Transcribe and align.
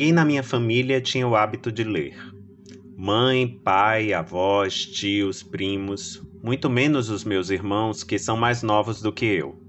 ninguém 0.00 0.12
na 0.14 0.24
minha 0.24 0.42
família 0.42 0.98
tinha 0.98 1.28
o 1.28 1.36
hábito 1.36 1.70
de 1.70 1.84
ler. 1.84 2.16
Mãe, 2.96 3.46
pai, 3.46 4.14
avós, 4.14 4.86
tios, 4.86 5.42
primos, 5.42 6.22
muito 6.42 6.70
menos 6.70 7.10
os 7.10 7.22
meus 7.22 7.50
irmãos, 7.50 8.02
que 8.02 8.18
são 8.18 8.34
mais 8.34 8.62
novos 8.62 9.02
do 9.02 9.12
que 9.12 9.26
eu. 9.26 9.60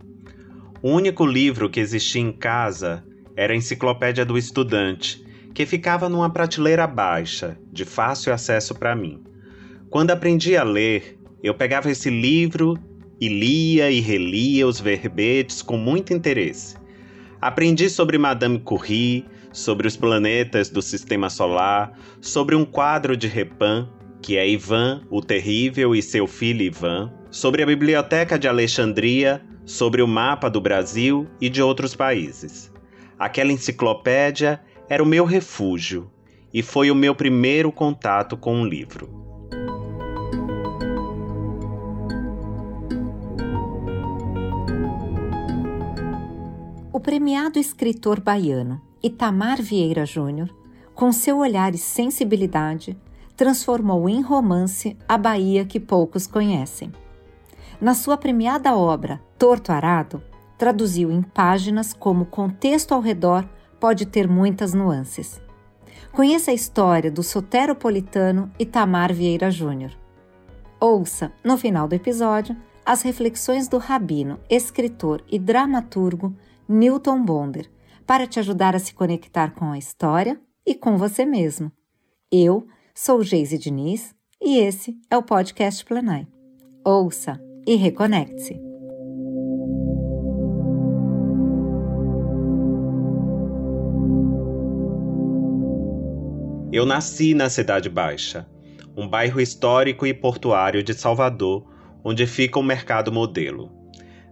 O 0.82 0.90
único 0.90 1.26
livro 1.26 1.70
que 1.70 1.82
existia 1.82 2.22
em 2.22 2.32
casa 2.32 3.04
era 3.36 3.52
a 3.52 3.56
Enciclopédia 3.58 4.24
do 4.24 4.38
Estudante, 4.38 5.22
que 5.54 5.66
ficava 5.66 6.08
numa 6.08 6.30
prateleira 6.30 6.88
baixa, 6.88 7.58
de 7.70 7.84
fácil 7.84 8.32
acesso 8.32 8.74
para 8.74 8.96
mim. 8.96 9.22
Quando 9.90 10.12
aprendi 10.12 10.56
a 10.56 10.64
ler, 10.64 11.20
eu 11.44 11.54
pegava 11.54 11.92
esse 11.92 12.10
livro 12.10 12.78
e 13.20 13.28
lia 13.28 13.92
e 13.92 14.00
relia 14.00 14.66
os 14.66 14.80
verbetes 14.80 15.62
com 15.62 15.76
muito 15.76 16.14
interesse. 16.14 16.78
Aprendi 17.42 17.90
sobre 17.90 18.18
Madame 18.18 18.60
Curie, 18.60 19.26
sobre 19.52 19.88
os 19.88 19.98
planetas 19.98 20.70
do 20.70 20.82
sistema 20.82 21.30
solar, 21.30 21.98
sobre 22.20 22.56
um 22.56 22.66
quadro 22.66 23.18
de 23.18 23.28
Repin, 23.28 23.88
que 24.22 24.38
é 24.38 24.48
Ivan, 24.48 25.02
o 25.10 25.22
Terrível, 25.22 25.96
e 25.96 26.02
seu 26.02 26.28
filho 26.28 26.62
Ivan, 26.62 27.12
sobre 27.30 27.64
a 27.64 27.66
Biblioteca 27.66 28.38
de 28.38 28.48
Alexandria, 28.48 29.42
sobre 29.66 30.02
o 30.02 30.08
mapa 30.08 30.50
do 30.50 30.62
Brasil 30.62 31.28
e 31.40 31.50
de 31.50 31.62
outros 31.62 31.96
países. 31.96 32.72
Aquela 33.18 33.52
enciclopédia 33.52 34.62
era 34.90 35.02
o 35.02 35.06
meu 35.06 35.26
refúgio 35.26 36.12
e 36.54 36.62
foi 36.62 36.92
o 36.92 36.96
meu 36.96 37.16
primeiro 37.16 37.72
contato 37.72 38.36
com 38.36 38.56
um 38.56 38.66
livro. 38.66 39.20
O 46.94 47.00
premiado 47.00 47.58
escritor 47.58 48.20
baiano 48.20 48.91
Itamar 49.04 49.62
Vieira 49.62 50.06
Júnior, 50.06 50.54
com 50.94 51.12
seu 51.12 51.40
olhar 51.40 51.74
e 51.74 51.78
sensibilidade, 51.78 52.96
transformou 53.36 54.08
em 54.08 54.22
romance 54.22 54.96
a 55.10 55.18
Bahia 55.18 55.66
que 55.66 55.80
poucos 55.80 56.28
conhecem. 56.28 56.92
Na 57.80 57.96
sua 57.96 58.16
premiada 58.16 58.76
obra 58.76 59.20
Torto 59.40 59.72
Arado, 59.72 60.22
traduziu 60.56 61.12
em 61.12 61.24
páginas 61.24 61.94
como 61.94 62.24
o 62.24 62.28
contexto 62.28 62.94
ao 62.94 63.02
redor 63.02 63.44
pode 63.80 64.06
ter 64.06 64.28
muitas 64.28 64.76
nuances. 64.76 65.42
Conheça 66.12 66.52
a 66.52 66.54
história 66.54 67.10
do 67.10 67.24
soteropolitano 67.24 68.52
Itamar 68.60 69.12
Vieira 69.12 69.50
Júnior. 69.50 69.98
Ouça, 70.80 71.32
no 71.44 71.58
final 71.58 71.88
do 71.88 71.96
episódio, 71.96 72.56
as 72.86 73.02
reflexões 73.02 73.68
do 73.68 73.80
rabino, 73.80 74.40
escritor 74.48 75.24
e 75.28 75.40
dramaturgo 75.40 76.36
Newton 76.70 77.24
Bonder 77.24 77.68
para 78.06 78.28
te 78.28 78.40
ajudar 78.40 78.76
a 78.76 78.80
se 78.80 78.94
conectar 78.94 79.52
com 79.52 79.72
a 79.72 79.78
história 79.78 80.40
e 80.66 80.76
com 80.76 80.98
você 80.98 81.26
mesmo. 81.26 81.72
Eu 82.32 82.68
sou 82.94 83.24
Geise 83.24 83.58
Diniz 83.58 84.16
e 84.42 84.58
esse 84.58 84.98
é 85.10 85.18
o 85.18 85.24
podcast 85.24 85.84
Planai. 85.86 86.28
Ouça 86.86 87.40
e 87.68 87.76
reconecte-se. 87.76 88.60
Eu 96.74 96.86
nasci 96.86 97.34
na 97.34 97.50
Cidade 97.50 97.90
Baixa, 97.90 98.48
um 98.96 99.06
bairro 99.08 99.42
histórico 99.42 100.08
e 100.08 100.14
portuário 100.14 100.82
de 100.82 100.94
Salvador, 100.94 101.68
onde 102.02 102.26
fica 102.26 102.58
o 102.58 102.64
Mercado 102.64 103.12
Modelo. 103.12 103.70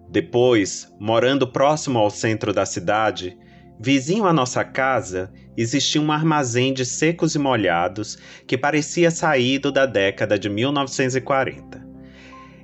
Depois, 0.09 0.92
morando 1.00 1.52
próximo 1.52 2.00
ao 2.00 2.09
centro 2.09 2.53
da 2.53 2.66
cidade, 2.66 3.38
Vizinho 3.81 4.25
à 4.25 4.34
nossa 4.34 4.62
casa 4.66 5.31
existia 5.56 6.01
um 6.01 6.12
armazém 6.12 6.73
de 6.73 6.85
secos 6.85 7.34
e 7.34 7.40
molhados 7.40 8.17
que 8.45 8.57
parecia 8.57 9.09
saído 9.09 9.72
da 9.72 9.85
década 9.85 10.38
de 10.38 10.50
1940. 10.50 11.88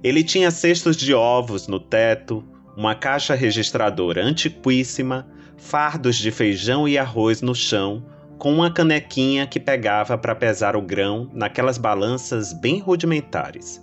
Ele 0.03 0.25
tinha 0.25 0.51
cestos 0.51 0.97
de 0.97 1.13
ovos 1.13 1.69
no 1.69 1.79
teto, 1.79 2.43
uma 2.75 2.93
caixa 2.93 3.33
registradora 3.33 4.21
antiquíssima, 4.21 5.25
fardos 5.57 6.17
de 6.17 6.31
feijão 6.31 6.85
e 6.85 6.97
arroz 6.97 7.41
no 7.41 7.55
chão, 7.55 8.05
com 8.37 8.53
uma 8.53 8.69
canequinha 8.69 9.47
que 9.47 9.59
pegava 9.59 10.17
para 10.17 10.35
pesar 10.35 10.75
o 10.75 10.81
grão 10.81 11.31
naquelas 11.33 11.77
balanças 11.77 12.51
bem 12.51 12.79
rudimentares. 12.79 13.81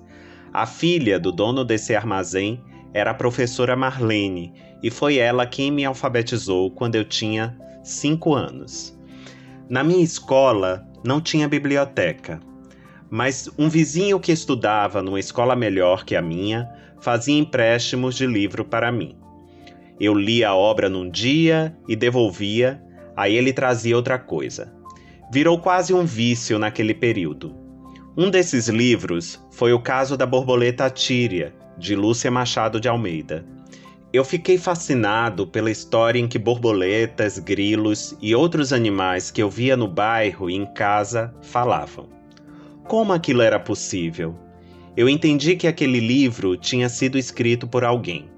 A 0.52 0.66
filha 0.66 1.18
do 1.18 1.32
dono 1.32 1.64
desse 1.64 1.94
armazém 1.94 2.62
era 2.92 3.12
a 3.12 3.14
professora 3.14 3.74
Marlene 3.74 4.52
e 4.82 4.90
foi 4.90 5.16
ela 5.16 5.46
quem 5.46 5.70
me 5.70 5.84
alfabetizou 5.84 6.70
quando 6.70 6.96
eu 6.96 7.04
tinha 7.04 7.56
cinco 7.82 8.34
anos. 8.34 8.96
Na 9.68 9.84
minha 9.84 10.02
escola 10.02 10.86
não 11.04 11.20
tinha 11.20 11.48
biblioteca, 11.48 12.40
mas 13.10 13.48
um 13.58 13.68
vizinho 13.68 14.18
que 14.18 14.32
estudava 14.32 15.02
numa 15.02 15.20
escola 15.20 15.54
melhor 15.54 16.04
que 16.04 16.16
a 16.16 16.22
minha 16.22 16.68
fazia 17.00 17.38
empréstimos 17.38 18.14
de 18.14 18.26
livro 18.26 18.64
para 18.64 18.90
mim. 18.90 19.16
Eu 20.00 20.14
lia 20.14 20.48
a 20.48 20.54
obra 20.54 20.88
num 20.88 21.08
dia 21.08 21.76
e 21.86 21.94
devolvia, 21.94 22.82
aí 23.16 23.36
ele 23.36 23.52
trazia 23.52 23.96
outra 23.96 24.18
coisa. 24.18 24.72
Virou 25.32 25.58
quase 25.58 25.94
um 25.94 26.04
vício 26.04 26.58
naquele 26.58 26.94
período. 26.94 27.54
Um 28.16 28.28
desses 28.30 28.68
livros 28.68 29.42
foi 29.50 29.72
o 29.72 29.80
caso 29.80 30.16
da 30.16 30.26
borboleta 30.26 30.90
Tíria, 30.90 31.54
de 31.78 31.94
Lúcia 31.94 32.30
Machado 32.30 32.80
de 32.80 32.88
Almeida. 32.88 33.44
Eu 34.12 34.26
fiquei 34.26 34.58
fascinado 34.58 35.46
pela 35.46 35.70
história 35.70 36.20
em 36.20 36.28
que 36.28 36.38
borboletas, 36.38 37.38
grilos 37.38 38.14
e 38.20 38.34
outros 38.34 38.70
animais 38.70 39.30
que 39.30 39.42
eu 39.42 39.48
via 39.48 39.74
no 39.74 39.88
bairro 39.88 40.50
e 40.50 40.54
em 40.54 40.66
casa 40.66 41.34
falavam. 41.40 42.10
Como 42.84 43.14
aquilo 43.14 43.40
era 43.40 43.58
possível? 43.58 44.38
Eu 44.94 45.08
entendi 45.08 45.56
que 45.56 45.66
aquele 45.66 45.98
livro 45.98 46.58
tinha 46.58 46.90
sido 46.90 47.16
escrito 47.16 47.66
por 47.66 47.84
alguém. 47.84 48.28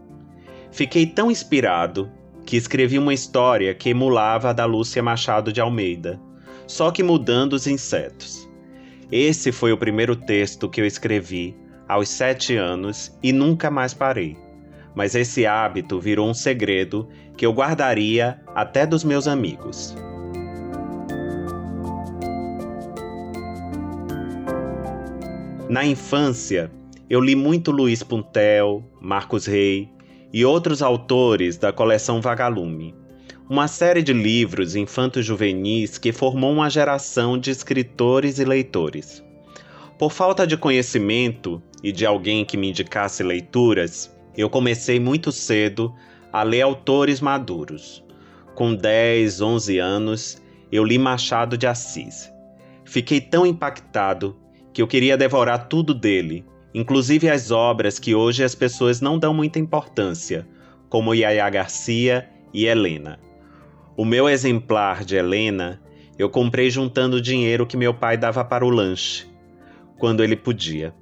Fiquei 0.70 1.06
tão 1.06 1.28
inspirado 1.28 2.08
que 2.46 2.56
escrevi 2.56 2.96
uma 2.96 3.12
história 3.12 3.74
que 3.74 3.90
emulava 3.90 4.50
a 4.50 4.52
da 4.52 4.66
Lúcia 4.66 5.02
Machado 5.02 5.52
de 5.52 5.60
Almeida, 5.60 6.20
só 6.68 6.92
que 6.92 7.02
mudando 7.02 7.54
os 7.54 7.66
insetos. 7.66 8.48
Esse 9.10 9.50
foi 9.50 9.72
o 9.72 9.78
primeiro 9.78 10.14
texto 10.14 10.68
que 10.68 10.80
eu 10.80 10.86
escrevi 10.86 11.56
aos 11.88 12.08
sete 12.08 12.54
anos 12.54 13.12
e 13.20 13.32
nunca 13.32 13.72
mais 13.72 13.92
parei 13.92 14.43
mas 14.94 15.14
esse 15.14 15.46
hábito 15.46 16.00
virou 16.00 16.28
um 16.28 16.34
segredo 16.34 17.08
que 17.36 17.44
eu 17.44 17.52
guardaria 17.52 18.40
até 18.54 18.86
dos 18.86 19.02
meus 19.02 19.26
amigos. 19.26 19.94
Na 25.68 25.84
infância, 25.84 26.70
eu 27.10 27.20
li 27.20 27.34
muito 27.34 27.70
Luiz 27.70 28.02
Puntel, 28.02 28.84
Marcos 29.00 29.46
Rey 29.46 29.88
e 30.32 30.44
outros 30.44 30.82
autores 30.82 31.56
da 31.56 31.72
coleção 31.72 32.20
Vagalume, 32.20 32.94
uma 33.48 33.66
série 33.66 34.02
de 34.02 34.12
livros 34.12 34.76
infantos 34.76 35.24
juvenis 35.24 35.98
que 35.98 36.12
formou 36.12 36.52
uma 36.52 36.70
geração 36.70 37.38
de 37.38 37.50
escritores 37.50 38.38
e 38.38 38.44
leitores. 38.44 39.22
Por 39.98 40.12
falta 40.12 40.46
de 40.46 40.56
conhecimento 40.56 41.62
e 41.82 41.92
de 41.92 42.06
alguém 42.06 42.44
que 42.44 42.56
me 42.56 42.70
indicasse 42.70 43.22
leituras, 43.22 44.13
eu 44.36 44.50
comecei 44.50 44.98
muito 44.98 45.30
cedo 45.30 45.94
a 46.32 46.42
ler 46.42 46.62
autores 46.62 47.20
maduros. 47.20 48.04
Com 48.54 48.74
10, 48.74 49.40
11 49.40 49.78
anos, 49.78 50.42
eu 50.70 50.84
li 50.84 50.98
Machado 50.98 51.56
de 51.56 51.66
Assis. 51.66 52.32
Fiquei 52.84 53.20
tão 53.20 53.46
impactado 53.46 54.36
que 54.72 54.82
eu 54.82 54.86
queria 54.86 55.16
devorar 55.16 55.68
tudo 55.68 55.94
dele, 55.94 56.44
inclusive 56.72 57.30
as 57.30 57.50
obras 57.50 57.98
que 57.98 58.14
hoje 58.14 58.42
as 58.42 58.54
pessoas 58.54 59.00
não 59.00 59.18
dão 59.18 59.32
muita 59.32 59.58
importância, 59.58 60.46
como 60.88 61.14
Yaya 61.14 61.48
Garcia 61.48 62.28
e 62.52 62.66
Helena. 62.66 63.18
O 63.96 64.04
meu 64.04 64.28
exemplar 64.28 65.04
de 65.04 65.16
Helena 65.16 65.80
eu 66.18 66.30
comprei 66.30 66.70
juntando 66.70 67.16
o 67.16 67.20
dinheiro 67.20 67.66
que 67.66 67.76
meu 67.76 67.92
pai 67.92 68.16
dava 68.16 68.44
para 68.44 68.64
o 68.64 68.70
lanche, 68.70 69.26
quando 69.98 70.22
ele 70.22 70.36
podia. 70.36 70.94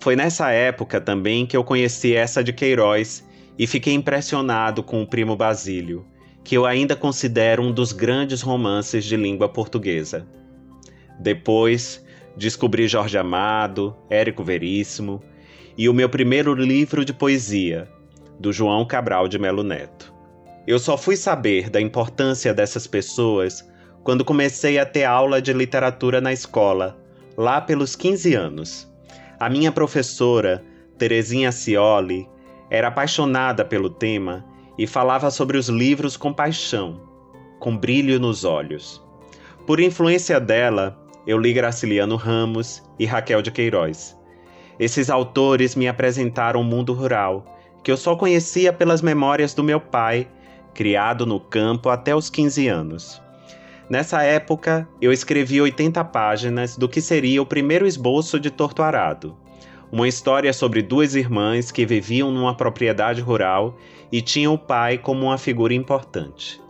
Foi 0.00 0.16
nessa 0.16 0.50
época 0.50 0.98
também 0.98 1.44
que 1.44 1.54
eu 1.54 1.62
conheci 1.62 2.16
essa 2.16 2.42
de 2.42 2.54
Queiroz 2.54 3.22
e 3.58 3.66
fiquei 3.66 3.92
impressionado 3.92 4.82
com 4.82 5.02
o 5.02 5.06
Primo 5.06 5.36
Basílio, 5.36 6.06
que 6.42 6.56
eu 6.56 6.64
ainda 6.64 6.96
considero 6.96 7.62
um 7.62 7.70
dos 7.70 7.92
grandes 7.92 8.40
romances 8.40 9.04
de 9.04 9.14
língua 9.14 9.46
portuguesa. 9.46 10.26
Depois, 11.20 12.02
descobri 12.34 12.88
Jorge 12.88 13.18
Amado, 13.18 13.94
Érico 14.08 14.42
Veríssimo 14.42 15.22
e 15.76 15.86
o 15.86 15.92
meu 15.92 16.08
primeiro 16.08 16.54
livro 16.54 17.04
de 17.04 17.12
poesia, 17.12 17.86
do 18.38 18.54
João 18.54 18.86
Cabral 18.86 19.28
de 19.28 19.38
Melo 19.38 19.62
Neto. 19.62 20.14
Eu 20.66 20.78
só 20.78 20.96
fui 20.96 21.14
saber 21.14 21.68
da 21.68 21.78
importância 21.78 22.54
dessas 22.54 22.86
pessoas 22.86 23.68
quando 24.02 24.24
comecei 24.24 24.78
a 24.78 24.86
ter 24.86 25.04
aula 25.04 25.42
de 25.42 25.52
literatura 25.52 26.22
na 26.22 26.32
escola, 26.32 26.98
lá 27.36 27.60
pelos 27.60 27.94
15 27.94 28.34
anos. 28.34 28.89
A 29.40 29.48
minha 29.48 29.72
professora, 29.72 30.62
Terezinha 30.98 31.50
Cioli, 31.50 32.28
era 32.68 32.88
apaixonada 32.88 33.64
pelo 33.64 33.88
tema 33.88 34.44
e 34.76 34.86
falava 34.86 35.30
sobre 35.30 35.56
os 35.56 35.70
livros 35.70 36.14
com 36.14 36.30
paixão, 36.30 37.00
com 37.58 37.74
brilho 37.74 38.20
nos 38.20 38.44
olhos. 38.44 39.02
Por 39.66 39.80
influência 39.80 40.38
dela, 40.38 41.02
eu 41.26 41.38
li 41.38 41.54
Graciliano 41.54 42.16
Ramos 42.16 42.82
e 42.98 43.06
Raquel 43.06 43.40
de 43.40 43.50
Queiroz. 43.50 44.14
Esses 44.78 45.08
autores 45.08 45.74
me 45.74 45.88
apresentaram 45.88 46.60
o 46.60 46.62
um 46.62 46.66
mundo 46.66 46.92
rural, 46.92 47.46
que 47.82 47.90
eu 47.90 47.96
só 47.96 48.14
conhecia 48.16 48.74
pelas 48.74 49.00
memórias 49.00 49.54
do 49.54 49.64
meu 49.64 49.80
pai, 49.80 50.28
criado 50.74 51.24
no 51.24 51.40
campo 51.40 51.88
até 51.88 52.14
os 52.14 52.28
15 52.28 52.68
anos. 52.68 53.22
Nessa 53.90 54.22
época, 54.22 54.88
eu 55.00 55.12
escrevi 55.12 55.60
80 55.60 56.04
páginas 56.04 56.76
do 56.76 56.88
que 56.88 57.00
seria 57.00 57.42
o 57.42 57.46
primeiro 57.46 57.88
esboço 57.88 58.38
de 58.38 58.48
Torto 58.48 58.84
Arado. 58.84 59.36
Uma 59.90 60.06
história 60.06 60.52
sobre 60.52 60.80
duas 60.80 61.16
irmãs 61.16 61.72
que 61.72 61.84
viviam 61.84 62.30
numa 62.30 62.56
propriedade 62.56 63.20
rural 63.20 63.76
e 64.12 64.22
tinham 64.22 64.54
o 64.54 64.58
pai 64.58 64.96
como 64.96 65.26
uma 65.26 65.36
figura 65.36 65.74
importante. 65.74 66.62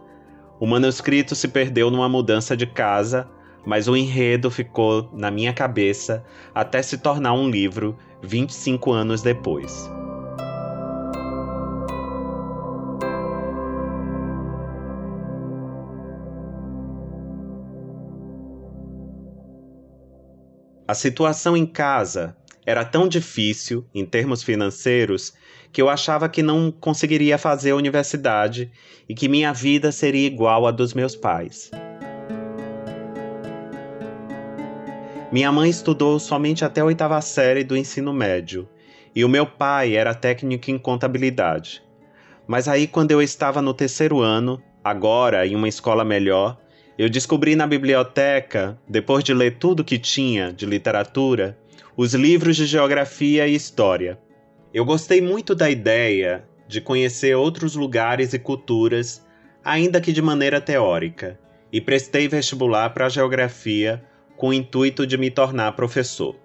O 0.59 0.67
manuscrito 0.67 1.35
se 1.35 1.49
perdeu 1.49 1.91
numa 1.91 2.09
mudança 2.09 2.57
de 2.57 2.67
casa, 2.67 3.29
mas 3.67 3.87
o 3.87 3.95
enredo 3.95 4.51
ficou 4.51 5.11
na 5.13 5.31
minha 5.31 5.53
cabeça 5.53 6.25
até 6.55 6.81
se 6.81 6.97
tornar 6.97 7.35
um 7.35 7.51
livro 7.51 7.99
25 8.23 8.93
anos 8.93 9.21
depois. 9.21 10.00
A 20.91 20.95
situação 20.95 21.57
em 21.57 21.67
casa 21.67 22.37
era 22.67 22.85
tão 22.85 23.07
difícil, 23.07 23.87
em 23.95 24.05
termos 24.05 24.43
financeiros, 24.43 25.33
que 25.73 25.81
eu 25.81 25.89
achava 25.89 26.29
que 26.29 26.43
não 26.43 26.73
conseguiria 26.73 27.39
fazer 27.39 27.71
a 27.71 27.77
universidade 27.77 28.73
e 29.09 29.15
que 29.15 29.29
minha 29.29 29.53
vida 29.53 29.93
seria 29.93 30.27
igual 30.27 30.67
à 30.67 30.73
dos 30.73 30.93
meus 30.93 31.15
pais. 31.15 31.71
Minha 35.31 35.53
mãe 35.53 35.71
estudou 35.71 36.19
somente 36.19 36.65
até 36.65 36.81
a 36.81 36.85
oitava 36.87 37.21
série 37.21 37.63
do 37.63 37.77
ensino 37.77 38.13
médio 38.13 38.69
e 39.15 39.25
o 39.25 39.29
meu 39.29 39.47
pai 39.47 39.95
era 39.95 40.13
técnico 40.13 40.73
em 40.73 40.77
contabilidade. 40.77 41.85
Mas 42.49 42.67
aí, 42.67 42.89
quando 42.89 43.13
eu 43.13 43.23
estava 43.23 43.63
no 43.63 43.73
terceiro 43.73 44.19
ano, 44.19 44.61
agora 44.83 45.47
em 45.47 45.55
uma 45.55 45.69
escola 45.69 46.05
melhor, 46.05 46.59
eu 47.01 47.09
descobri 47.09 47.57
na 47.57 47.67
biblioteca, 47.67 48.79
depois 48.87 49.25
de 49.25 49.33
ler 49.33 49.57
tudo 49.57 49.83
que 49.83 49.99
tinha 49.99 50.53
de 50.53 50.67
literatura, 50.67 51.57
os 51.97 52.13
livros 52.13 52.57
de 52.57 52.67
geografia 52.67 53.49
e 53.49 53.55
história. 53.55 54.19
Eu 54.75 54.85
gostei 54.85 55.19
muito 55.19 55.55
da 55.55 55.71
ideia 55.71 56.45
de 56.69 56.79
conhecer 56.79 57.35
outros 57.35 57.75
lugares 57.75 58.35
e 58.35 58.39
culturas, 58.39 59.27
ainda 59.65 59.99
que 59.99 60.13
de 60.13 60.21
maneira 60.21 60.61
teórica, 60.61 61.41
e 61.73 61.81
prestei 61.81 62.29
vestibular 62.29 62.91
para 62.91 63.09
geografia 63.09 64.05
com 64.37 64.49
o 64.49 64.53
intuito 64.53 65.07
de 65.07 65.17
me 65.17 65.31
tornar 65.31 65.73
professor. 65.73 66.37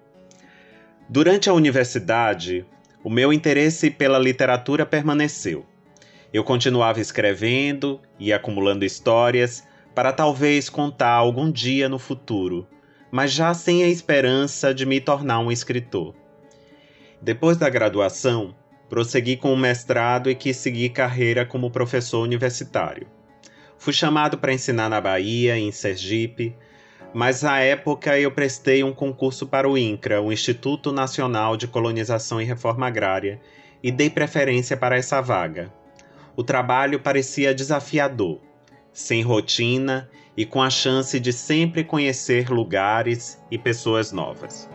Durante 1.06 1.50
a 1.50 1.52
universidade, 1.52 2.64
o 3.04 3.10
meu 3.10 3.30
interesse 3.30 3.90
pela 3.90 4.18
literatura 4.18 4.86
permaneceu. 4.86 5.66
Eu 6.32 6.42
continuava 6.42 6.98
escrevendo 6.98 8.00
e 8.18 8.32
acumulando 8.32 8.86
histórias 8.86 9.62
para 9.96 10.12
talvez 10.12 10.68
contar 10.68 11.12
algum 11.12 11.50
dia 11.50 11.88
no 11.88 11.98
futuro, 11.98 12.68
mas 13.10 13.32
já 13.32 13.54
sem 13.54 13.82
a 13.82 13.88
esperança 13.88 14.74
de 14.74 14.84
me 14.84 15.00
tornar 15.00 15.38
um 15.38 15.50
escritor. 15.50 16.14
Depois 17.22 17.56
da 17.56 17.70
graduação, 17.70 18.54
prossegui 18.90 19.38
com 19.38 19.54
o 19.54 19.56
mestrado 19.56 20.30
e 20.30 20.34
quis 20.34 20.58
seguir 20.58 20.90
carreira 20.90 21.46
como 21.46 21.70
professor 21.70 22.20
universitário. 22.20 23.06
Fui 23.78 23.94
chamado 23.94 24.36
para 24.36 24.52
ensinar 24.52 24.90
na 24.90 25.00
Bahia, 25.00 25.56
em 25.56 25.72
Sergipe, 25.72 26.54
mas 27.14 27.40
na 27.40 27.60
época 27.60 28.18
eu 28.18 28.30
prestei 28.30 28.84
um 28.84 28.92
concurso 28.92 29.46
para 29.46 29.66
o 29.66 29.78
INCRA, 29.78 30.20
o 30.20 30.30
Instituto 30.30 30.92
Nacional 30.92 31.56
de 31.56 31.66
Colonização 31.66 32.38
e 32.38 32.44
Reforma 32.44 32.86
Agrária, 32.86 33.40
e 33.82 33.90
dei 33.90 34.10
preferência 34.10 34.76
para 34.76 34.98
essa 34.98 35.22
vaga. 35.22 35.72
O 36.36 36.44
trabalho 36.44 37.00
parecia 37.00 37.54
desafiador, 37.54 38.42
sem 38.96 39.20
rotina 39.20 40.08
e 40.34 40.46
com 40.46 40.62
a 40.62 40.70
chance 40.70 41.20
de 41.20 41.30
sempre 41.30 41.84
conhecer 41.84 42.48
lugares 42.48 43.38
e 43.50 43.58
pessoas 43.58 44.10
novas. 44.10 44.70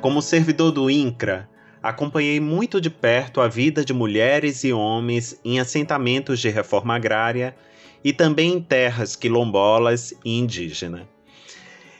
Como 0.00 0.22
servidor 0.22 0.70
do 0.70 0.88
INCRA, 0.88 1.48
acompanhei 1.82 2.38
muito 2.38 2.80
de 2.80 2.88
perto 2.88 3.40
a 3.40 3.48
vida 3.48 3.84
de 3.84 3.92
mulheres 3.92 4.62
e 4.62 4.72
homens 4.72 5.40
em 5.44 5.58
assentamentos 5.58 6.38
de 6.38 6.48
reforma 6.50 6.94
agrária 6.94 7.56
e 8.04 8.12
também 8.12 8.52
em 8.52 8.60
terras 8.60 9.16
quilombolas 9.16 10.14
e 10.24 10.38
indígenas. 10.38 11.02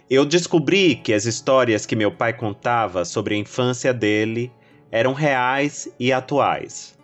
Eu 0.08 0.25
descobri 0.25 0.94
que 0.94 1.12
as 1.12 1.25
histórias 1.25 1.84
que 1.84 1.96
meu 1.96 2.12
pai 2.12 2.32
contava 2.32 3.05
sobre 3.05 3.34
a 3.34 3.38
infância 3.38 3.93
dele 3.93 4.52
eram 4.93 5.12
reais 5.12 5.93
e 5.99 6.12
atuais. 6.12 6.97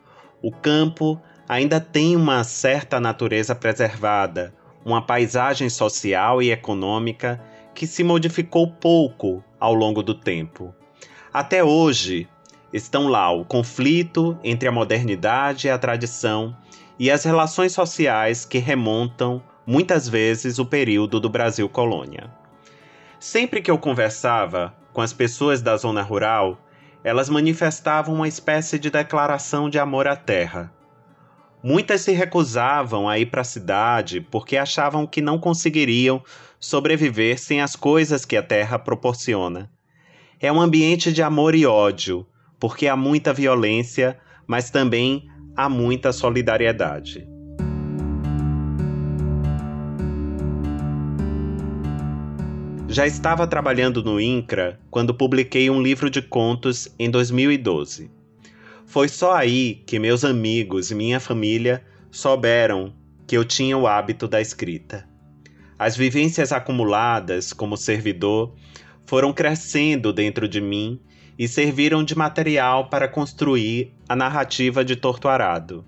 O 0.44 0.52
campo 0.52 1.19
ainda 1.49 1.81
tem 1.81 2.14
uma 2.14 2.44
certa 2.44 3.00
natureza 3.00 3.55
preservada, 3.55 4.52
uma 4.85 5.00
paisagem 5.00 5.70
social 5.70 6.43
e 6.43 6.52
econômica 6.52 7.43
que 7.75 7.87
se 7.87 8.05
modificou 8.05 8.70
pouco 8.70 9.43
ao 9.58 9.73
longo 9.73 10.02
do 10.02 10.12
tempo. 10.12 10.75
Até 11.32 11.64
hoje, 11.64 12.29
estão 12.75 13.08
lá 13.08 13.31
o 13.31 13.43
conflito 13.43 14.38
entre 14.44 14.69
a 14.69 14.73
modernidade 14.73 15.67
e 15.67 15.70
a 15.70 15.79
tradição 15.79 16.55
e 16.99 17.11
as 17.11 17.25
relações 17.25 17.73
sociais 17.73 18.44
que 18.44 18.58
remontam 18.58 19.43
muitas 19.67 20.06
vezes 20.06 20.58
o 20.58 20.67
período 20.67 21.19
do 21.19 21.31
Brasil 21.31 21.70
colônia. 21.70 22.31
Sempre 23.19 23.62
que 23.62 23.70
eu 23.70 23.79
conversava 23.79 24.75
com 24.93 25.00
as 25.00 25.14
pessoas 25.14 25.62
da 25.62 25.75
zona 25.79 26.02
rural, 26.02 26.58
elas 27.05 27.29
manifestavam 27.29 28.15
uma 28.15 28.27
espécie 28.27 28.79
de 28.79 28.91
declaração 28.91 29.69
de 29.69 29.79
amor 29.79 30.09
à 30.09 30.17
terra. 30.17 30.73
Muitas 31.62 32.01
se 32.01 32.12
recusavam 32.12 33.06
a 33.06 33.19
ir 33.19 33.27
para 33.27 33.43
a 33.43 33.45
cidade 33.45 34.23
porque 34.23 34.56
achavam 34.56 35.06
que 35.06 35.21
não 35.21 35.39
conseguiriam 35.39 36.23
sobreviver 36.59 37.39
sem 37.39 37.61
as 37.61 37.77
coisas 37.77 38.25
que 38.25 38.37
a 38.37 38.43
terra 38.43 38.79
proporciona. 38.79 39.71
É 40.41 40.51
um 40.51 40.61
ambiente 40.61 41.13
de 41.13 41.23
amor 41.23 41.55
e 41.55 41.67
ódio, 41.67 42.27
porque 42.58 42.89
há 42.89 42.96
muita 42.96 43.34
violência, 43.34 44.19
mas 44.46 44.70
também 44.70 45.29
há 45.55 45.69
muita 45.69 46.13
solidariedade. 46.13 47.33
Já 52.94 53.08
estava 53.08 53.44
trabalhando 53.44 54.05
no 54.05 54.20
INCRA 54.20 54.79
quando 54.89 55.13
publiquei 55.13 55.69
um 55.69 55.82
livro 55.82 56.08
de 56.08 56.22
contos 56.22 56.89
em 56.96 57.10
2012. 57.10 58.08
Foi 58.86 59.08
só 59.08 59.34
aí 59.34 59.82
que 59.84 59.98
meus 59.98 60.24
amigos 60.24 60.93
e 60.93 60.94
minha 60.94 61.19
família 61.19 61.84
souberam 62.08 62.94
que 63.27 63.36
eu 63.36 63.44
tinha 63.44 63.77
o 63.77 63.89
hábito 63.89 64.29
da 64.29 64.41
escrita. 64.41 65.08
As 65.77 65.96
vivências 65.96 66.53
acumuladas 66.53 67.53
como 67.53 67.77
servidor 67.77 68.55
foram 69.05 69.32
crescendo 69.32 70.13
dentro 70.13 70.46
de 70.46 70.60
mim 70.60 71.01
e 71.36 71.48
serviram 71.48 72.05
de 72.05 72.17
material 72.17 72.89
para 72.91 73.08
construir 73.08 73.93
a 74.08 74.15
narrativa 74.15 74.84
de 74.84 74.94
Torturado. 74.94 75.84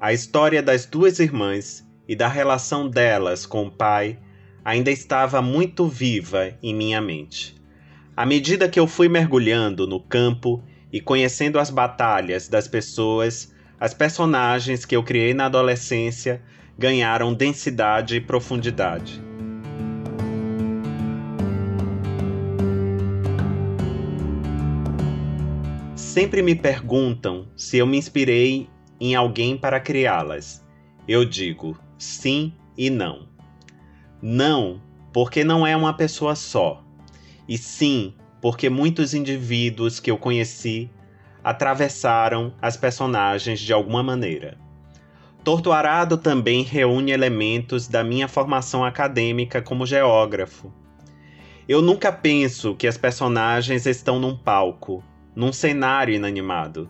A 0.00 0.12
história 0.12 0.60
das 0.60 0.84
duas 0.84 1.20
irmãs 1.20 1.88
e 2.08 2.16
da 2.16 2.26
relação 2.26 2.88
delas 2.88 3.46
com 3.46 3.68
o 3.68 3.70
pai 3.70 4.18
ainda 4.64 4.90
estava 4.90 5.42
muito 5.42 5.86
viva 5.86 6.56
em 6.62 6.74
minha 6.74 7.00
mente. 7.00 7.54
À 8.16 8.24
medida 8.24 8.68
que 8.68 8.80
eu 8.80 8.86
fui 8.86 9.08
mergulhando 9.08 9.86
no 9.86 10.00
campo 10.00 10.62
e 10.92 11.00
conhecendo 11.00 11.58
as 11.58 11.68
batalhas 11.68 12.48
das 12.48 12.66
pessoas, 12.66 13.52
as 13.78 13.92
personagens 13.92 14.84
que 14.84 14.96
eu 14.96 15.02
criei 15.02 15.34
na 15.34 15.46
adolescência 15.46 16.40
ganharam 16.78 17.34
densidade 17.34 18.16
e 18.16 18.20
profundidade. 18.20 19.20
Sempre 25.96 26.42
me 26.42 26.54
perguntam 26.54 27.48
se 27.56 27.76
eu 27.78 27.86
me 27.86 27.98
inspirei 27.98 28.68
em 29.00 29.16
alguém 29.16 29.56
para 29.58 29.80
criá-las. 29.80 30.64
Eu 31.08 31.24
digo 31.24 31.76
sim 31.98 32.54
e 32.78 32.88
não. 32.88 33.33
Não, 34.26 34.80
porque 35.12 35.44
não 35.44 35.66
é 35.66 35.76
uma 35.76 35.92
pessoa 35.92 36.34
só. 36.34 36.82
E 37.46 37.58
sim, 37.58 38.14
porque 38.40 38.70
muitos 38.70 39.12
indivíduos 39.12 40.00
que 40.00 40.10
eu 40.10 40.16
conheci 40.16 40.90
atravessaram 41.42 42.54
as 42.62 42.74
personagens 42.74 43.60
de 43.60 43.70
alguma 43.70 44.02
maneira. 44.02 44.56
Tortuarado 45.44 46.16
também 46.16 46.62
reúne 46.62 47.12
elementos 47.12 47.86
da 47.86 48.02
minha 48.02 48.26
formação 48.26 48.82
acadêmica 48.82 49.60
como 49.60 49.84
geógrafo. 49.84 50.72
Eu 51.68 51.82
nunca 51.82 52.10
penso 52.10 52.74
que 52.74 52.86
as 52.86 52.96
personagens 52.96 53.84
estão 53.84 54.18
num 54.18 54.34
palco, 54.34 55.04
num 55.36 55.52
cenário 55.52 56.14
inanimado. 56.14 56.88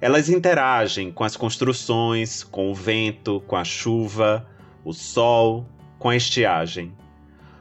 Elas 0.00 0.30
interagem 0.30 1.12
com 1.12 1.24
as 1.24 1.36
construções, 1.36 2.42
com 2.42 2.70
o 2.70 2.74
vento, 2.74 3.42
com 3.46 3.54
a 3.54 3.64
chuva, 3.64 4.48
o 4.82 4.94
sol, 4.94 5.68
com 6.04 6.10
a 6.10 6.16
estiagem. 6.16 6.92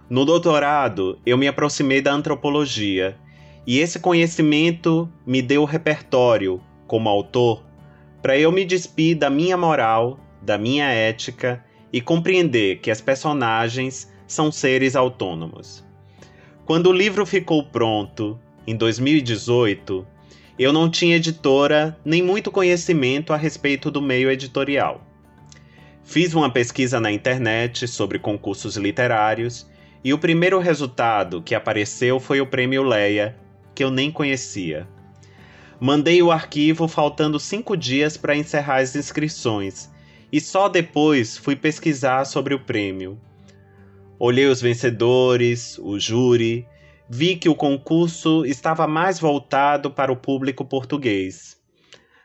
No 0.10 0.26
doutorado, 0.26 1.18
eu 1.26 1.38
me 1.38 1.48
aproximei 1.48 2.02
da 2.02 2.12
antropologia 2.12 3.16
e 3.66 3.80
esse 3.80 4.02
conhecimento 4.02 5.10
me 5.26 5.42
deu 5.42 5.62
o 5.62 5.66
repertório, 5.66 6.62
como 6.86 7.08
autor, 7.08 7.64
para 8.22 8.38
eu 8.38 8.52
me 8.52 8.66
despir 8.66 9.18
da 9.18 9.30
minha 9.30 9.56
moral, 9.56 10.20
da 10.42 10.58
minha 10.58 10.90
ética 10.90 11.64
e 11.94 12.02
compreender 12.02 12.82
que 12.82 12.92
as 12.92 13.00
personagens 13.00 14.12
são 14.28 14.52
seres 14.52 14.94
autônomos. 14.98 15.82
Quando 16.66 16.88
o 16.88 16.94
livro 16.94 17.26
ficou 17.26 17.64
pronto, 17.64 18.38
em 18.68 18.76
2018, 18.76 20.06
eu 20.60 20.74
não 20.74 20.90
tinha 20.90 21.16
editora 21.16 21.98
nem 22.04 22.22
muito 22.22 22.52
conhecimento 22.52 23.32
a 23.32 23.38
respeito 23.38 23.90
do 23.90 24.02
meio 24.02 24.30
editorial. 24.30 25.13
Fiz 26.04 26.34
uma 26.34 26.50
pesquisa 26.50 27.00
na 27.00 27.12
internet 27.12 27.88
sobre 27.88 28.20
concursos 28.20 28.76
literários 28.76 29.66
e 30.04 30.14
o 30.14 30.18
primeiro 30.18 30.60
resultado 30.60 31.42
que 31.42 31.56
apareceu 31.56 32.20
foi 32.20 32.42
o 32.42 32.46
Prêmio 32.46 32.84
Leia, 32.84 33.36
que 33.74 33.84
eu 33.84 33.90
nem 33.90 34.12
conhecia. 34.12 34.88
Mandei 35.80 36.22
o 36.22 36.32
arquivo 36.32 36.88
faltando 36.88 37.40
cinco 37.40 37.76
dias 37.76 38.18
para 38.18 38.36
encerrar 38.36 38.82
as 38.82 38.96
inscrições 38.96 39.90
e 40.32 40.42
só 40.42 40.68
depois 40.68 41.38
fui 41.38 41.56
pesquisar 41.56 42.26
sobre 42.26 42.54
o 42.54 42.60
prêmio. 42.60 43.20
Olhei 44.20 44.46
os 44.46 44.62
vencedores, 44.62 45.78
o 45.80 46.00
júri, 46.00 46.68
vi 47.10 47.36
que 47.36 47.50
o 47.50 47.56
concurso 47.56 48.46
estava 48.46 48.88
mais 48.88 49.20
voltado 49.20 49.90
para 49.90 50.12
o 50.12 50.16
público 50.16 50.66
português. 50.66 51.58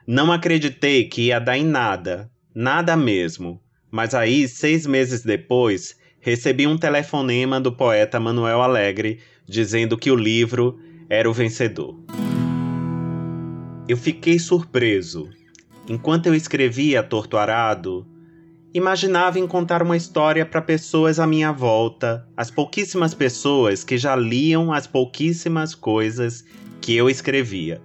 Não 0.07 0.33
acreditei 0.33 1.05
que 1.05 1.27
ia 1.27 1.39
dar 1.39 1.57
em 1.57 1.65
nada, 1.65 2.31
nada 2.55 2.97
mesmo, 2.97 3.61
mas 3.91 4.15
aí, 4.15 4.47
seis 4.47 4.87
meses 4.87 5.23
depois, 5.23 5.97
recebi 6.21 6.67
um 6.67 6.77
telefonema 6.77 7.61
do 7.61 7.73
poeta 7.73 8.21
Manuel 8.21 8.61
Alegre 8.61 9.21
dizendo 9.47 9.97
que 9.97 10.11
o 10.11 10.17
livro 10.17 10.79
era 11.09 11.29
o 11.29 11.33
vencedor. 11.33 11.99
Eu 13.89 13.97
fiquei 13.97 14.39
surpreso. 14.39 15.31
Enquanto 15.89 16.27
eu 16.27 16.35
escrevia 16.35 17.03
Torto 17.03 17.39
Arado, 17.39 18.07
imaginava 18.75 19.39
em 19.39 19.47
contar 19.47 19.83
uma 19.83 19.97
história 19.97 20.45
para 20.45 20.61
pessoas 20.61 21.19
à 21.19 21.27
minha 21.27 21.51
volta, 21.51 22.29
as 22.37 22.51
pouquíssimas 22.51 23.15
pessoas 23.15 23.83
que 23.83 23.97
já 23.97 24.15
liam 24.15 24.71
as 24.71 24.87
pouquíssimas 24.87 25.75
coisas 25.75 26.45
que 26.83 26.95
eu 26.95 27.09
escrevia. 27.09 27.81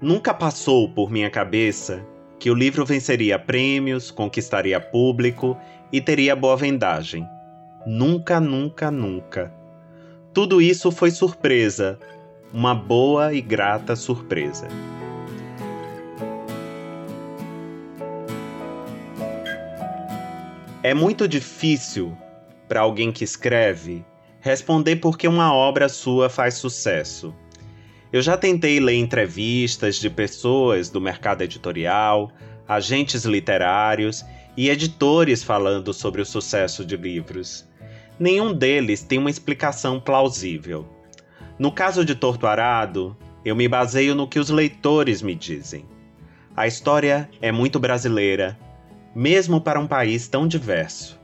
Nunca 0.00 0.32
passou 0.32 0.88
por 0.88 1.10
minha 1.10 1.28
cabeça 1.28 2.02
que 2.38 2.50
o 2.50 2.54
livro 2.54 2.84
venceria 2.84 3.38
prêmios, 3.38 4.10
conquistaria 4.10 4.80
público 4.80 5.56
e 5.92 6.00
teria 6.00 6.36
boa 6.36 6.56
vendagem. 6.56 7.26
Nunca, 7.86 8.40
nunca, 8.40 8.90
nunca. 8.90 9.52
Tudo 10.34 10.60
isso 10.60 10.90
foi 10.90 11.10
surpresa, 11.10 11.98
uma 12.52 12.74
boa 12.74 13.32
e 13.32 13.40
grata 13.40 13.96
surpresa. 13.96 14.68
É 20.82 20.94
muito 20.94 21.26
difícil 21.26 22.16
para 22.68 22.80
alguém 22.80 23.10
que 23.10 23.24
escreve 23.24 24.04
responder 24.46 24.96
por 24.96 25.18
que 25.18 25.26
uma 25.26 25.52
obra 25.52 25.88
sua 25.88 26.30
faz 26.30 26.54
sucesso. 26.54 27.34
Eu 28.16 28.22
já 28.22 28.34
tentei 28.34 28.80
ler 28.80 28.94
entrevistas 28.94 29.96
de 29.96 30.08
pessoas 30.08 30.88
do 30.88 31.02
mercado 31.02 31.42
editorial, 31.42 32.32
agentes 32.66 33.26
literários 33.26 34.24
e 34.56 34.70
editores 34.70 35.44
falando 35.44 35.92
sobre 35.92 36.22
o 36.22 36.24
sucesso 36.24 36.82
de 36.82 36.96
livros. 36.96 37.68
Nenhum 38.18 38.54
deles 38.54 39.02
tem 39.02 39.18
uma 39.18 39.28
explicação 39.28 40.00
plausível. 40.00 40.88
No 41.58 41.70
caso 41.70 42.06
de 42.06 42.14
Torto 42.14 42.46
Arado, 42.46 43.14
eu 43.44 43.54
me 43.54 43.68
baseio 43.68 44.14
no 44.14 44.26
que 44.26 44.38
os 44.38 44.48
leitores 44.48 45.20
me 45.20 45.34
dizem. 45.34 45.84
A 46.56 46.66
história 46.66 47.28
é 47.42 47.52
muito 47.52 47.78
brasileira, 47.78 48.58
mesmo 49.14 49.60
para 49.60 49.78
um 49.78 49.86
país 49.86 50.26
tão 50.26 50.48
diverso. 50.48 51.20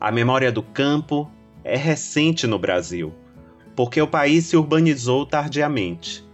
A 0.00 0.10
memória 0.10 0.50
do 0.50 0.62
campo 0.62 1.30
é 1.62 1.76
recente 1.76 2.46
no 2.46 2.58
Brasil 2.58 3.12
porque 3.74 4.00
o 4.00 4.06
país 4.06 4.46
se 4.46 4.56
urbanizou 4.56 5.24
tardiamente. 5.24 6.24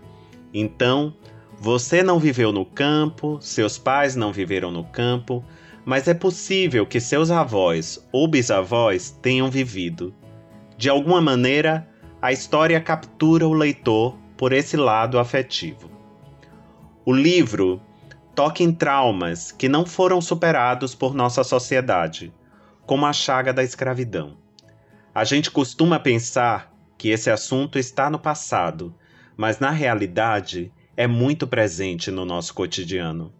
Então, 0.53 1.15
você 1.59 2.03
não 2.03 2.19
viveu 2.19 2.53
no 2.53 2.65
campo, 2.65 3.39
seus 3.41 3.79
pais 3.79 4.15
não 4.15 4.33
viveram 4.33 4.71
no 4.71 4.85
campo, 4.85 5.45
mas 5.85 6.07
é 6.07 6.15
possível 6.15 6.87
que 6.87 7.01
seus 7.01 7.31
avós 7.31 8.07
ou 8.13 8.29
bisavós 8.29 9.11
tenham 9.23 9.51
vivido. 9.51 10.15
De 10.77 10.89
alguma 10.89 11.21
maneira, 11.21 11.89
a 12.21 12.33
história 12.33 12.81
captura 12.81 13.47
o 13.47 13.53
leitor 13.53 14.17
por 14.37 14.53
esse 14.53 14.77
lado 14.77 15.19
afetivo. 15.19 15.91
O 17.05 17.13
livro 17.13 17.81
toca 18.35 18.63
em 18.63 18.73
traumas 18.73 19.51
que 19.51 19.69
não 19.69 19.85
foram 19.85 20.21
superados 20.21 20.95
por 20.95 21.15
nossa 21.15 21.43
sociedade, 21.43 22.33
como 22.87 23.05
a 23.05 23.13
chaga 23.13 23.53
da 23.53 23.65
escravidão. 23.65 24.37
A 25.13 25.25
gente 25.25 25.51
costuma 25.51 25.99
pensar 25.99 26.73
que 26.99 27.11
esse 27.11 27.31
assunto 27.31 27.79
está 27.79 28.11
no 28.11 28.19
passado, 28.19 28.95
mas 29.37 29.61
na 29.61 29.71
realidade 29.71 30.73
é 30.97 31.07
muito 31.07 31.47
presente 31.47 32.11
no 32.11 32.25
nosso 32.25 32.53
cotidiano. 32.53 33.33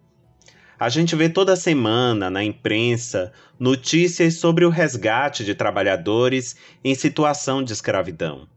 A 0.79 0.87
gente 0.87 1.13
vê 1.13 1.27
toda 1.27 1.57
semana 1.57 2.29
na 2.29 2.41
imprensa 2.41 3.33
notícias 3.59 4.35
sobre 4.35 4.63
o 4.63 4.69
resgate 4.69 5.43
de 5.43 5.53
trabalhadores 5.53 6.55
em 6.81 6.95
situação 6.95 7.61
de 7.61 7.73
escravidão. 7.73 8.47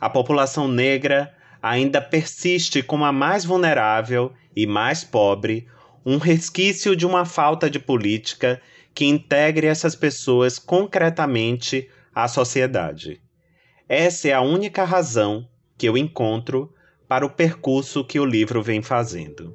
A 0.00 0.08
população 0.08 0.66
negra 0.66 1.32
ainda 1.62 2.00
persiste 2.00 2.82
como 2.82 3.04
a 3.04 3.12
mais 3.12 3.44
vulnerável 3.44 4.32
e 4.56 4.66
mais 4.66 5.04
pobre, 5.04 5.68
um 6.04 6.16
resquício 6.16 6.96
de 6.96 7.06
uma 7.06 7.24
falta 7.24 7.68
de 7.70 7.78
política 7.78 8.60
que 8.94 9.04
integre 9.04 9.66
essas 9.66 9.94
pessoas 9.94 10.58
concretamente 10.58 11.88
à 12.14 12.26
sociedade. 12.26 13.21
Essa 13.94 14.28
é 14.28 14.32
a 14.32 14.40
única 14.40 14.84
razão 14.84 15.46
que 15.76 15.86
eu 15.86 15.98
encontro 15.98 16.72
para 17.06 17.26
o 17.26 17.28
percurso 17.28 18.02
que 18.02 18.18
o 18.18 18.24
livro 18.24 18.62
vem 18.62 18.80
fazendo. 18.80 19.54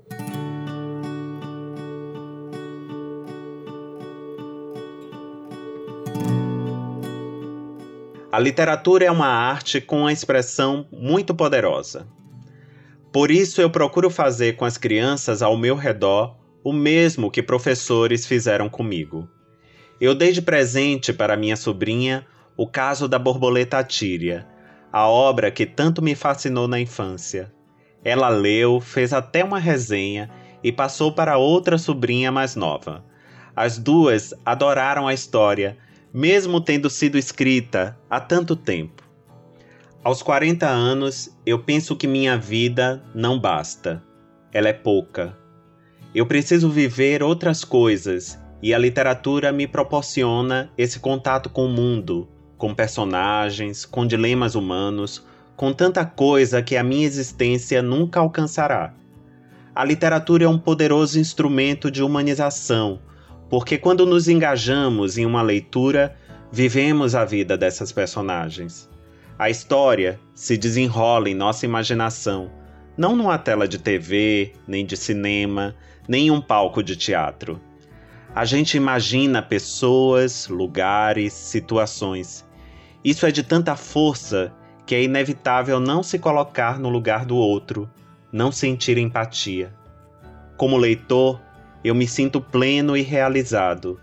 A 8.32 8.38
literatura 8.38 9.06
é 9.06 9.10
uma 9.10 9.26
arte 9.26 9.82
com 9.82 10.02
uma 10.02 10.14
expressão 10.14 10.88
muito 10.92 11.34
poderosa. 11.34 12.08
Por 13.12 13.32
isso 13.32 13.60
eu 13.60 13.72
procuro 13.72 14.12
fazer 14.12 14.56
com 14.56 14.66
as 14.66 14.78
crianças 14.78 15.42
ao 15.42 15.58
meu 15.58 15.76
redor 15.76 16.38
o 16.64 16.72
mesmo 16.72 17.32
que 17.32 17.42
professores 17.42 18.28
fizeram 18.28 18.70
comigo. 18.70 19.28
Eu 20.00 20.14
dei 20.14 20.32
de 20.32 20.44
presente 20.44 21.12
para 21.12 21.36
minha 21.36 21.58
sobrinha 21.58 22.24
o 22.58 22.68
caso 22.68 23.08
da 23.08 23.20
borboleta 23.20 23.84
Tíria, 23.84 24.48
a 24.92 25.08
obra 25.08 25.52
que 25.52 25.64
tanto 25.64 26.02
me 26.02 26.16
fascinou 26.16 26.68
na 26.68 26.80
infância. 26.80 27.54
Ela 28.04 28.30
leu, 28.30 28.82
fez 28.82 29.14
até 29.14 29.44
uma 29.44 29.60
resenha 29.60 30.28
e 30.64 30.72
passou 30.72 31.12
para 31.12 31.38
outra 31.38 31.78
sobrinha 31.78 32.32
mais 32.32 32.56
nova. 32.56 33.06
As 33.56 33.78
duas 33.78 34.34
adoraram 34.44 35.08
a 35.08 35.14
história, 35.14 35.78
mesmo 36.12 36.60
tendo 36.60 36.90
sido 36.90 37.18
escrita 37.18 37.96
há 38.10 38.20
tanto 38.20 38.56
tempo. 38.56 39.04
Aos 40.04 40.24
40 40.24 40.68
anos, 40.68 41.30
eu 41.46 41.60
penso 41.60 41.96
que 41.96 42.08
minha 42.08 42.38
vida 42.38 43.04
não 43.14 43.40
basta. 43.40 44.02
Ela 44.52 44.70
é 44.70 44.74
pouca. 44.74 45.38
Eu 46.16 46.26
preciso 46.26 46.70
viver 46.70 47.22
outras 47.22 47.64
coisas 47.64 48.40
e 48.64 48.74
a 48.74 48.80
literatura 48.80 49.52
me 49.52 49.68
proporciona 49.68 50.72
esse 50.78 51.00
contato 51.00 51.50
com 51.50 51.66
o 51.66 51.70
mundo, 51.70 52.28
com 52.58 52.74
personagens, 52.74 53.86
com 53.86 54.06
dilemas 54.06 54.56
humanos, 54.56 55.24
com 55.56 55.72
tanta 55.72 56.06
coisa 56.06 56.62
que 56.62 56.76
a 56.76 56.84
minha 56.84 57.06
existência 57.06 57.82
nunca 57.82 58.20
alcançará. 58.20 58.94
A 59.74 59.84
literatura 59.84 60.46
é 60.46 60.48
um 60.48 60.58
poderoso 60.58 61.20
instrumento 61.20 61.92
de 61.92 62.02
humanização, 62.02 63.00
porque 63.50 63.78
quando 63.78 64.06
nos 64.06 64.28
engajamos 64.28 65.18
em 65.18 65.26
uma 65.26 65.42
leitura, 65.42 66.16
vivemos 66.52 67.14
a 67.14 67.24
vida 67.24 67.58
dessas 67.58 67.92
personagens. 67.92 68.90
A 69.38 69.50
história 69.50 70.20
se 70.34 70.58
desenrola 70.58 71.30
em 71.30 71.36
nossa 71.36 71.66
imaginação, 71.66 72.52
não 72.98 73.16
numa 73.16 73.38
tela 73.38 73.68
de 73.68 73.78
TV, 73.78 74.54
nem 74.68 74.84
de 74.84 74.98
cinema, 74.98 75.76
nem 76.08 76.28
em 76.28 76.32
um 76.32 76.42
palco 76.42 76.82
de 76.82 76.96
teatro. 76.96 77.62
A 78.34 78.46
gente 78.46 78.78
imagina 78.78 79.42
pessoas, 79.42 80.48
lugares, 80.48 81.34
situações 81.34 82.47
isso 83.08 83.26
é 83.26 83.32
de 83.32 83.42
tanta 83.42 83.74
força 83.78 84.52
que 84.86 84.94
é 84.94 85.02
inevitável 85.02 85.80
não 85.80 86.04
se 86.04 86.20
colocar 86.20 86.78
no 86.78 86.90
lugar 86.90 87.24
do 87.24 87.38
outro, 87.38 87.90
não 88.34 88.52
sentir 88.52 88.98
empatia. 88.98 89.74
Como 90.58 90.76
leitor, 90.76 91.40
eu 91.86 91.96
me 91.96 92.06
sinto 92.06 92.42
pleno 92.42 92.98
e 92.98 93.02
realizado. 93.02 93.98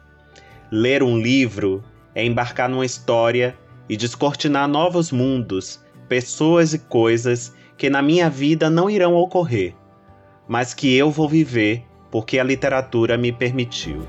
Ler 0.70 1.02
um 1.02 1.18
livro 1.18 1.84
é 2.14 2.24
embarcar 2.24 2.66
numa 2.66 2.86
história 2.86 3.54
e 3.90 3.94
descortinar 3.94 4.66
novos 4.66 5.12
mundos, 5.12 5.84
pessoas 6.08 6.72
e 6.72 6.78
coisas 6.78 7.54
que 7.76 7.90
na 7.90 8.00
minha 8.00 8.30
vida 8.30 8.70
não 8.70 8.88
irão 8.88 9.14
ocorrer, 9.16 9.74
mas 10.48 10.72
que 10.72 10.96
eu 10.96 11.10
vou 11.10 11.28
viver 11.28 11.84
porque 12.10 12.38
a 12.38 12.44
literatura 12.44 13.18
me 13.18 13.30
permitiu. 13.30 14.08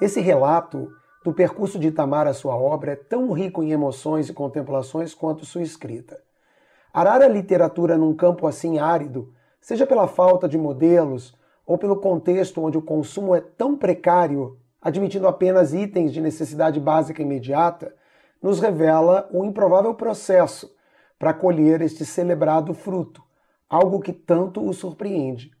Esse 0.00 0.20
relato 0.20 0.90
do 1.24 1.32
percurso 1.32 1.78
de 1.78 1.88
Itamar 1.88 2.26
à 2.26 2.34
sua 2.34 2.56
obra 2.56 2.92
é 2.92 2.96
tão 2.96 3.30
rico 3.30 3.62
em 3.62 3.70
emoções 3.70 4.28
e 4.28 4.32
contemplações 4.32 5.14
quanto 5.14 5.46
sua 5.46 5.62
escrita. 5.62 6.20
Arar 6.92 7.22
a 7.22 7.28
literatura 7.28 7.96
num 7.96 8.12
campo 8.12 8.46
assim 8.46 8.78
árido, 8.78 9.32
seja 9.60 9.86
pela 9.86 10.08
falta 10.08 10.48
de 10.48 10.58
modelos 10.58 11.32
ou 11.64 11.78
pelo 11.78 12.00
contexto 12.00 12.60
onde 12.60 12.76
o 12.76 12.82
consumo 12.82 13.36
é 13.36 13.40
tão 13.40 13.76
precário, 13.76 14.58
admitindo 14.82 15.28
apenas 15.28 15.72
itens 15.72 16.12
de 16.12 16.20
necessidade 16.20 16.80
básica 16.80 17.22
imediata, 17.22 17.94
nos 18.42 18.60
revela 18.60 19.28
um 19.32 19.44
improvável 19.44 19.94
processo 19.94 20.74
para 21.18 21.32
colher 21.32 21.80
este 21.80 22.04
celebrado 22.04 22.74
fruto, 22.74 23.22
algo 23.70 24.00
que 24.00 24.12
tanto 24.12 24.62
o 24.68 24.74
surpreende. 24.74 25.52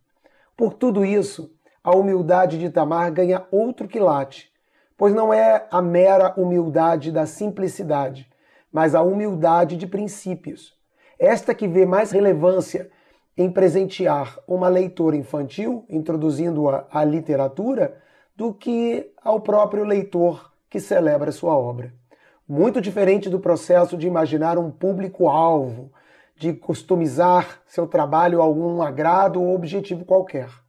Por 0.56 0.74
tudo 0.74 1.04
isso, 1.04 1.53
a 1.84 1.94
humildade 1.94 2.58
de 2.58 2.70
Tamar 2.70 3.12
ganha 3.12 3.44
outro 3.50 3.86
quilate, 3.86 4.50
pois 4.96 5.12
não 5.12 5.34
é 5.34 5.66
a 5.70 5.82
mera 5.82 6.32
humildade 6.34 7.12
da 7.12 7.26
simplicidade, 7.26 8.26
mas 8.72 8.94
a 8.94 9.02
humildade 9.02 9.76
de 9.76 9.86
princípios. 9.86 10.74
Esta 11.18 11.54
que 11.54 11.68
vê 11.68 11.84
mais 11.84 12.10
relevância 12.10 12.90
em 13.36 13.50
presentear 13.50 14.38
uma 14.48 14.68
leitora 14.68 15.14
infantil, 15.14 15.84
introduzindo-a 15.90 16.86
à 16.90 17.04
literatura, 17.04 17.98
do 18.34 18.54
que 18.54 19.12
ao 19.22 19.40
próprio 19.40 19.84
leitor 19.84 20.52
que 20.70 20.80
celebra 20.80 21.30
sua 21.32 21.54
obra. 21.56 21.92
Muito 22.48 22.80
diferente 22.80 23.28
do 23.28 23.38
processo 23.38 23.96
de 23.96 24.06
imaginar 24.06 24.56
um 24.56 24.70
público-alvo, 24.70 25.92
de 26.36 26.52
customizar 26.52 27.60
seu 27.66 27.86
trabalho 27.86 28.40
a 28.40 28.44
algum 28.44 28.80
agrado 28.80 29.40
ou 29.40 29.54
objetivo 29.54 30.04
qualquer. 30.04 30.63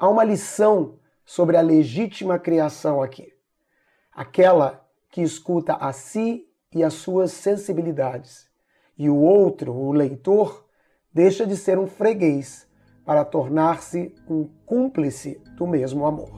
Há 0.00 0.08
uma 0.08 0.24
lição 0.24 0.94
sobre 1.26 1.58
a 1.58 1.60
legítima 1.60 2.38
criação 2.38 3.02
aqui. 3.02 3.34
Aquela 4.10 4.82
que 5.10 5.20
escuta 5.20 5.74
a 5.74 5.92
si 5.92 6.48
e 6.74 6.82
as 6.82 6.94
suas 6.94 7.32
sensibilidades. 7.32 8.48
E 8.96 9.10
o 9.10 9.16
outro, 9.16 9.74
o 9.74 9.92
leitor, 9.92 10.64
deixa 11.12 11.46
de 11.46 11.54
ser 11.54 11.78
um 11.78 11.86
freguês 11.86 12.66
para 13.04 13.26
tornar-se 13.26 14.14
um 14.26 14.48
cúmplice 14.64 15.38
do 15.54 15.66
mesmo 15.66 16.06
amor. 16.06 16.30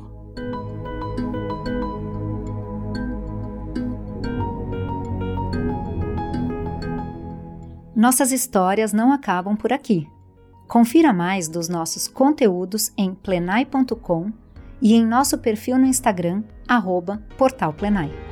Nossas 7.95 8.33
histórias 8.33 8.92
não 8.92 9.12
acabam 9.12 9.57
por 9.57 9.73
aqui. 9.73 10.09
Confira 10.73 11.12
mais 11.12 11.49
dos 11.49 11.69
nossos 11.69 12.09
conteúdos 12.09 12.95
em 12.97 13.14
plenai.com 13.14 14.33
e 14.81 14.94
em 14.94 15.05
nosso 15.05 15.37
perfil 15.37 15.77
no 15.77 15.85
Instagram, 15.85 16.42
arroba 16.66 17.23
Portal 17.37 17.75
Plenai. 17.75 18.32